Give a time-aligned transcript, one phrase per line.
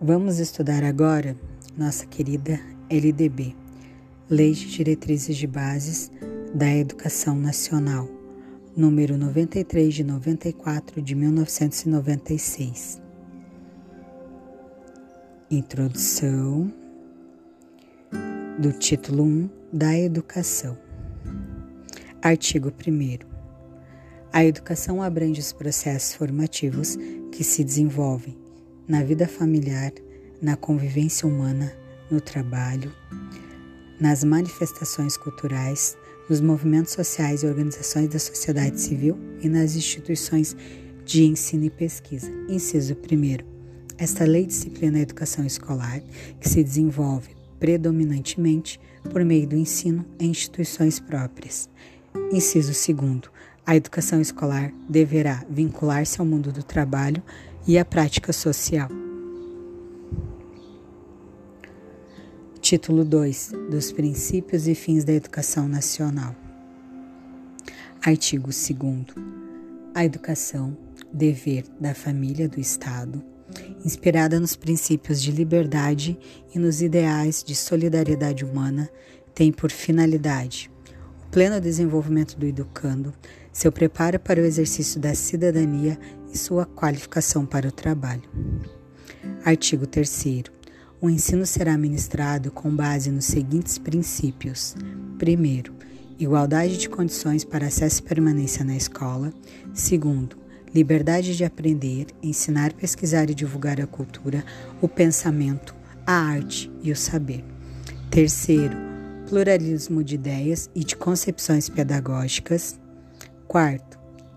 [0.00, 1.36] Vamos estudar agora
[1.76, 3.56] nossa querida LDB,
[4.30, 6.08] Lei de Diretrizes de Bases
[6.54, 8.08] da Educação Nacional,
[8.76, 13.02] número 93 de 94 de 1996.
[15.50, 16.72] Introdução
[18.56, 20.78] do título 1 da Educação.
[22.22, 23.18] Artigo 1.
[24.32, 26.96] A educação abrange os processos formativos
[27.32, 28.47] que se desenvolvem
[28.88, 29.92] na vida familiar,
[30.40, 31.72] na convivência humana,
[32.10, 32.90] no trabalho,
[34.00, 35.96] nas manifestações culturais,
[36.28, 40.56] nos movimentos sociais e organizações da sociedade civil e nas instituições
[41.04, 42.30] de ensino e pesquisa.
[42.48, 43.58] Inciso 1.
[43.98, 46.00] Esta lei disciplina a educação escolar,
[46.40, 51.68] que se desenvolve predominantemente por meio do ensino em instituições próprias.
[52.30, 53.20] Inciso 2.
[53.66, 57.22] A educação escolar deverá vincular-se ao mundo do trabalho
[57.68, 58.88] e à prática social.
[62.62, 66.34] Título 2 dos Princípios e Fins da Educação Nacional.
[68.02, 69.04] Artigo 2.
[69.94, 70.74] A educação,
[71.12, 73.22] dever da família do Estado,
[73.84, 76.18] inspirada nos princípios de liberdade
[76.54, 78.88] e nos ideais de solidariedade humana,
[79.34, 80.70] tem por finalidade
[81.22, 83.12] o pleno desenvolvimento do educando,
[83.52, 85.98] seu preparo para o exercício da cidadania
[86.32, 88.28] e sua qualificação para o trabalho.
[89.44, 90.44] Artigo 3.
[91.00, 94.74] O ensino será ministrado com base nos seguintes princípios:
[95.16, 95.74] primeiro,
[96.18, 99.32] igualdade de condições para acesso e permanência na escola;
[99.72, 100.36] segundo,
[100.74, 104.44] liberdade de aprender, ensinar, pesquisar e divulgar a cultura,
[104.82, 107.44] o pensamento, a arte e o saber;
[108.10, 108.76] terceiro,
[109.28, 112.76] pluralismo de ideias e de concepções pedagógicas;
[113.46, 113.87] quarto,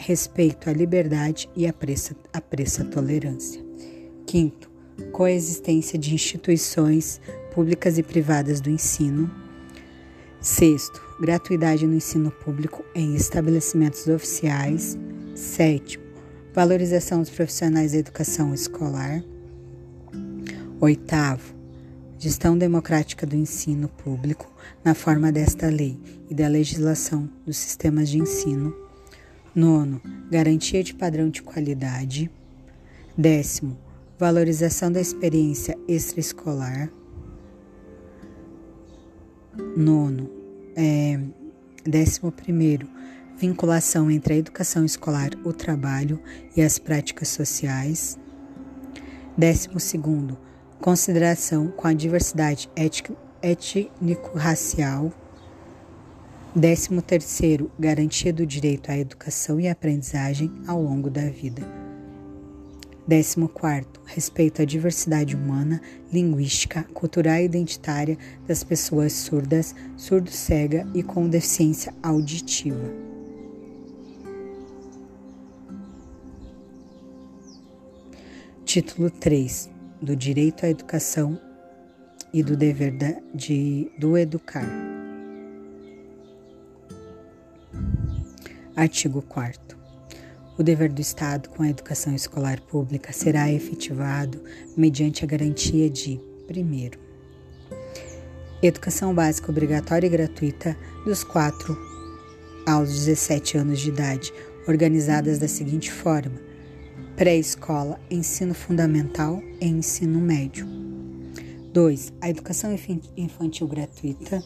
[0.00, 3.62] respeito à liberdade e apreça, apreça a tolerância.
[4.26, 4.70] Quinto,
[5.12, 7.20] coexistência de instituições
[7.54, 9.30] públicas e privadas do ensino.
[10.40, 14.98] Sexto, gratuidade no ensino público em estabelecimentos oficiais.
[15.34, 16.04] Sétimo,
[16.54, 19.22] valorização dos profissionais da educação escolar.
[20.80, 21.54] Oitavo,
[22.18, 24.50] gestão democrática do ensino público
[24.82, 26.00] na forma desta lei
[26.30, 28.89] e da legislação dos sistemas de ensino.
[29.54, 30.00] Nono,
[30.30, 32.30] garantia de padrão de qualidade.
[33.18, 33.76] Décimo,
[34.18, 36.90] valorização da experiência extraescolar.
[39.76, 40.30] Nono,
[40.76, 41.18] é,
[41.84, 42.88] décimo primeiro,
[43.36, 46.22] vinculação entre a educação escolar, o trabalho
[46.56, 48.18] e as práticas sociais.
[49.36, 50.38] Décimo segundo,
[50.80, 52.70] consideração com a diversidade
[53.42, 55.12] étnico-racial.
[56.54, 61.62] Décimo terceiro, garantia do direito à educação e aprendizagem ao longo da vida.
[63.06, 65.80] Décimo quarto, respeito à diversidade humana,
[66.12, 68.18] linguística, cultural e identitária
[68.48, 72.90] das pessoas surdas, surdo-cega e com deficiência auditiva.
[78.64, 79.70] Título 3
[80.02, 81.40] do Direito à Educação
[82.32, 82.92] e do Dever
[83.34, 84.89] de, do Educar.
[88.80, 89.76] Artigo 4.
[90.56, 94.42] O dever do Estado com a educação escolar pública será efetivado
[94.74, 96.98] mediante a garantia de, primeiro,
[98.62, 100.74] educação básica obrigatória e gratuita
[101.04, 101.76] dos 4
[102.66, 104.32] aos 17 anos de idade,
[104.66, 106.40] organizadas da seguinte forma:
[107.16, 110.66] pré-escola, ensino fundamental e ensino médio.
[111.70, 112.14] 2.
[112.18, 112.74] A educação
[113.14, 114.42] infantil gratuita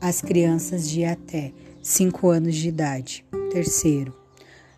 [0.00, 1.52] às crianças de até
[1.82, 3.24] 5 anos de idade.
[3.50, 4.14] Terceiro,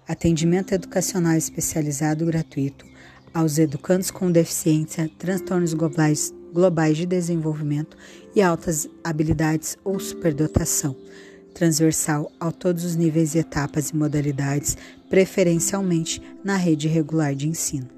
[0.08, 2.86] atendimento educacional especializado gratuito
[3.34, 7.94] aos educandos com deficiência, transtornos globais, globais de desenvolvimento
[8.34, 10.96] e altas habilidades ou superdotação,
[11.52, 14.78] transversal a todos os níveis etapas e modalidades,
[15.10, 17.90] preferencialmente na rede regular de ensino.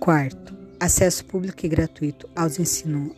[0.00, 3.12] Quarto, acesso público e gratuito aos ensinos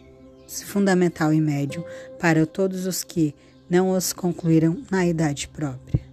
[0.66, 1.82] fundamental e médio
[2.20, 3.34] para todos os que
[3.68, 6.04] não os concluíram na idade própria.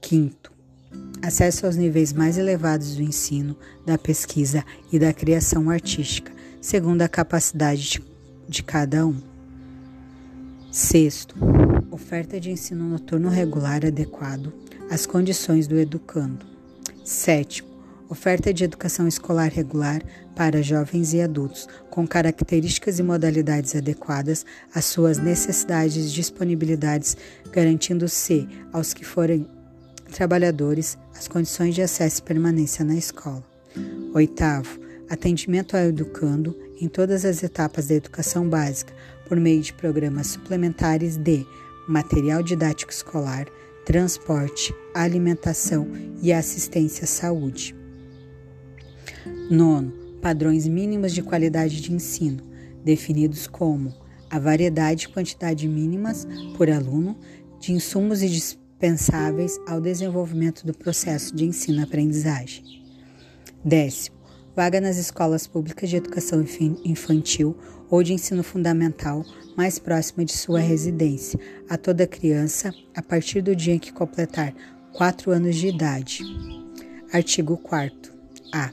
[0.00, 0.52] Quinto,
[1.20, 3.56] acesso aos níveis mais elevados do ensino,
[3.86, 8.02] da pesquisa e da criação artística, segundo a capacidade
[8.48, 9.16] de, cada um.
[10.70, 11.34] Sexto,
[11.90, 14.52] oferta de ensino noturno regular adequado
[14.90, 16.46] às condições do educando.
[17.04, 17.71] Sétimo,
[18.12, 20.02] oferta de educação escolar regular
[20.36, 24.44] para jovens e adultos, com características e modalidades adequadas
[24.74, 27.16] às suas necessidades e disponibilidades,
[27.50, 29.48] garantindo-se aos que forem
[30.12, 33.42] trabalhadores as condições de acesso e permanência na escola.
[34.12, 34.78] Oitavo,
[35.08, 38.92] atendimento ao educando em todas as etapas da educação básica
[39.26, 41.46] por meio de programas suplementares de
[41.88, 43.46] material didático escolar,
[43.86, 45.88] transporte, alimentação
[46.20, 47.81] e assistência à saúde.
[49.50, 52.42] Nono, padrões mínimos de qualidade de ensino,
[52.84, 53.92] definidos como
[54.30, 56.26] a variedade e quantidade mínimas
[56.56, 57.18] por aluno
[57.60, 62.64] de insumos e dispensáveis ao desenvolvimento do processo de ensino-aprendizagem.
[63.64, 64.16] Décimo,
[64.56, 66.44] vaga nas escolas públicas de educação
[66.84, 67.56] infantil
[67.90, 69.24] ou de ensino fundamental
[69.56, 74.54] mais próxima de sua residência, a toda criança a partir do dia em que completar
[74.94, 76.22] 4 anos de idade.
[77.12, 78.12] Artigo 4
[78.52, 78.70] A.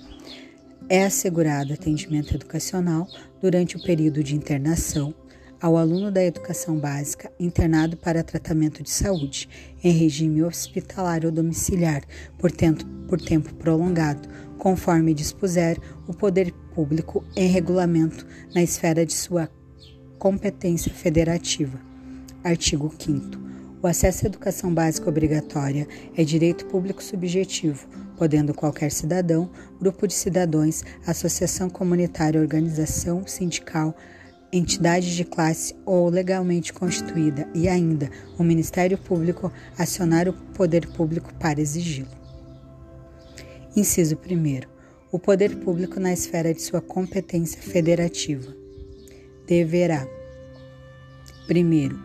[0.91, 3.07] É assegurado atendimento educacional
[3.39, 5.13] durante o período de internação
[5.61, 9.47] ao aluno da educação básica internado para tratamento de saúde
[9.83, 12.01] em regime hospitalar ou domiciliar
[12.39, 14.27] por tempo, por tempo prolongado,
[14.57, 15.77] conforme dispuser
[16.07, 18.25] o poder público em regulamento
[18.55, 19.47] na esfera de sua
[20.17, 21.79] competência federativa.
[22.43, 23.49] Artigo 5
[23.81, 27.87] o acesso à educação básica obrigatória é direito público subjetivo,
[28.17, 29.49] podendo qualquer cidadão,
[29.79, 33.95] grupo de cidadãos, associação comunitária, organização sindical,
[34.51, 41.33] entidade de classe ou legalmente constituída e ainda o Ministério Público acionar o poder público
[41.35, 42.09] para exigi-lo.
[43.75, 44.79] Inciso 1.
[45.11, 48.53] O poder público na esfera de sua competência federativa
[49.47, 50.05] deverá:
[51.47, 51.97] primeiro,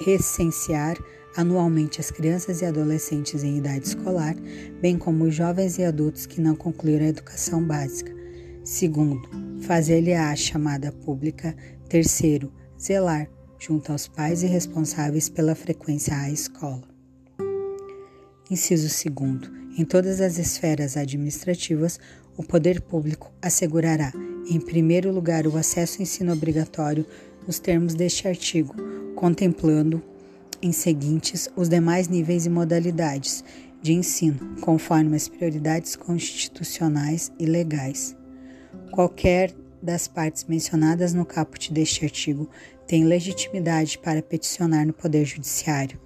[0.00, 0.96] recensear
[1.36, 4.34] anualmente as crianças e adolescentes em idade escolar,
[4.80, 8.12] bem como os jovens e adultos que não concluíram a educação básica.
[8.64, 9.28] Segundo,
[9.62, 11.56] fazer-lhe a chamada pública.
[11.88, 16.82] Terceiro, zelar, junto aos pais e responsáveis pela frequência à escola.
[18.50, 21.98] Inciso segundo, em todas as esferas administrativas,
[22.36, 24.12] o poder público assegurará,
[24.48, 27.06] em primeiro lugar, o acesso ao ensino obrigatório
[27.46, 28.74] nos termos deste artigo,
[29.20, 30.02] contemplando
[30.62, 33.44] em seguintes os demais níveis e modalidades
[33.82, 38.16] de ensino, conforme as prioridades constitucionais e legais.
[38.90, 42.48] Qualquer das partes mencionadas no caput deste artigo
[42.86, 46.00] tem legitimidade para peticionar no Poder Judiciário,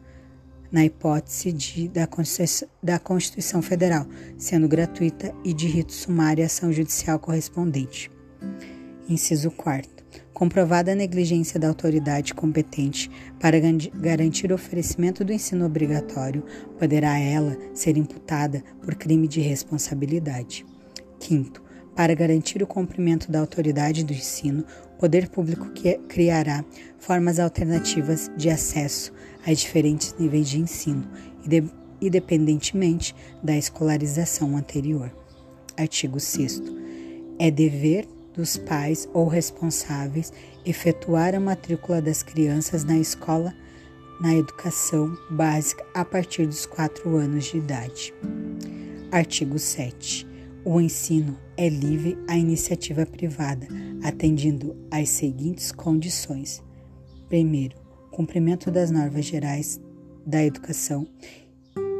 [0.72, 6.46] na hipótese de, da, Constituição, da Constituição Federal, sendo gratuita e de rito sumário a
[6.46, 8.10] ação judicial correspondente.
[9.08, 10.03] Inciso 4
[10.34, 13.10] comprovada a negligência da autoridade competente
[13.40, 13.56] para
[13.94, 16.44] garantir o oferecimento do ensino obrigatório,
[16.78, 20.66] poderá ela ser imputada por crime de responsabilidade.
[21.20, 21.62] Quinto,
[21.94, 24.64] para garantir o cumprimento da autoridade do ensino,
[24.96, 25.70] o poder público
[26.08, 26.64] criará
[26.98, 29.12] formas alternativas de acesso
[29.46, 31.08] a diferentes níveis de ensino,
[32.00, 35.14] independentemente da escolarização anterior.
[35.76, 36.60] Artigo 6.
[37.38, 40.32] É dever dos pais ou responsáveis
[40.64, 43.54] efetuar a matrícula das crianças na escola
[44.20, 48.14] na educação básica a partir dos 4 anos de idade.
[49.10, 50.26] Artigo 7.
[50.64, 53.66] O ensino é livre à iniciativa privada,
[54.02, 56.62] atendendo às seguintes condições:
[57.28, 57.76] primeiro,
[58.10, 59.80] cumprimento das normas gerais
[60.26, 61.06] da educação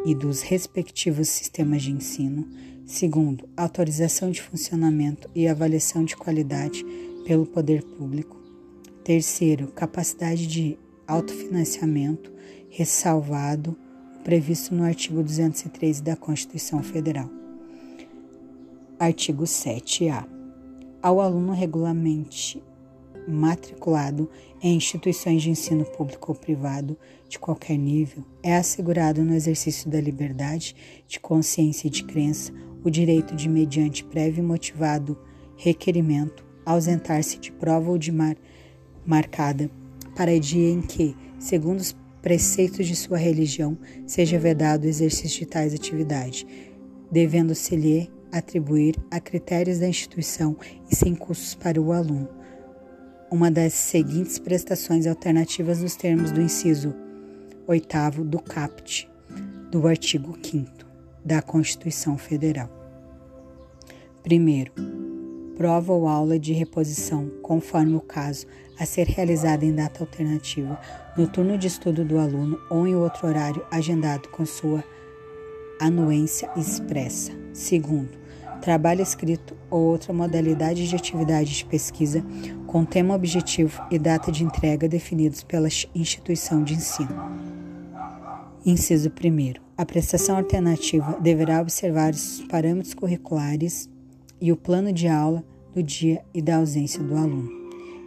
[0.07, 2.49] e dos respectivos sistemas de ensino.
[2.87, 6.85] Segundo, autorização de funcionamento e avaliação de qualidade
[7.27, 8.37] pelo poder público.
[9.03, 12.31] Terceiro, capacidade de autofinanciamento,
[12.69, 13.75] ressalvado
[14.23, 17.31] previsto no artigo 213 da Constituição Federal.
[18.99, 20.27] Artigo 7A.
[21.03, 22.63] Ao aluno regularmente
[23.27, 24.29] matriculado
[24.63, 26.99] em instituições de ensino público ou privado
[27.29, 30.77] de qualquer nível, é assegurado no exercício da liberdade
[31.09, 32.53] de consciência e de crença
[32.85, 35.19] o direito de, mediante prévio e motivado
[35.57, 38.37] requerimento, ausentar-se de prova ou de mar,
[39.05, 39.71] marcada
[40.15, 43.77] para dia em que, segundo os preceitos de sua religião,
[44.07, 46.47] seja vedado o exercício de tais atividades,
[47.11, 50.57] devendo-se-lhe atribuir a critérios da instituição
[50.91, 52.29] e sem custos para o aluno.
[53.31, 56.95] Uma das seguintes prestações alternativas nos termos do inciso
[57.67, 59.09] 8 do CAPT
[59.71, 60.84] do artigo 5
[61.25, 62.69] da Constituição Federal.
[64.23, 64.73] Primeiro,
[65.57, 68.47] prova ou aula de reposição, conforme o caso,
[68.79, 70.79] a ser realizada em data alternativa,
[71.17, 74.83] no turno de estudo do aluno ou em outro horário agendado com sua
[75.81, 77.33] anuência expressa.
[77.53, 78.11] Segundo,
[78.61, 82.25] trabalho escrito ou outra modalidade de atividade de pesquisa
[82.67, 87.54] com tema objetivo e data de entrega definidos pela instituição de ensino.
[88.67, 89.61] Inciso 1.
[89.77, 93.91] A prestação alternativa deverá observar os parâmetros curriculares
[94.41, 95.45] e o plano de aula
[95.75, 97.51] do dia e da ausência do aluno.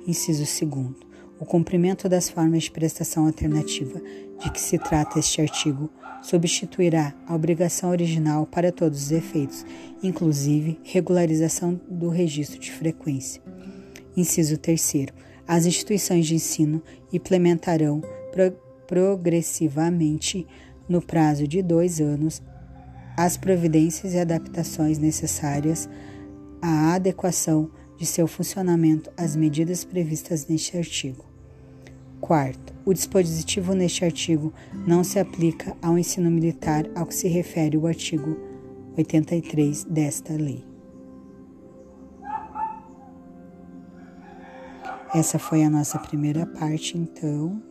[0.07, 0.95] Inciso 2.
[1.39, 4.01] O cumprimento das formas de prestação alternativa
[4.39, 5.91] de que se trata este artigo
[6.23, 9.63] substituirá a obrigação original para todos os efeitos,
[10.01, 13.43] inclusive regularização do registro de frequência.
[14.15, 15.05] Inciso 3.
[15.47, 16.81] As instituições de ensino
[17.13, 18.01] implementarão
[18.87, 20.47] progressivamente,
[20.87, 22.41] no prazo de dois anos,
[23.17, 25.89] as providências e adaptações necessárias
[26.61, 31.25] à adequação de seu funcionamento às medidas previstas neste artigo.
[32.21, 34.53] Quarto, o dispositivo neste artigo
[34.87, 38.37] não se aplica ao ensino militar ao que se refere o artigo
[38.97, 40.65] 83 desta lei.
[45.13, 47.61] Essa foi a nossa primeira parte, então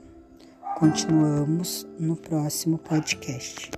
[0.77, 3.71] continuamos no próximo podcast.